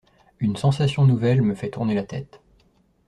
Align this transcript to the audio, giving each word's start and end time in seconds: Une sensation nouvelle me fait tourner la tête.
Une 0.39 0.55
sensation 0.55 1.05
nouvelle 1.05 1.43
me 1.43 1.53
fait 1.53 1.69
tourner 1.69 1.93
la 1.93 2.01
tête. 2.01 2.41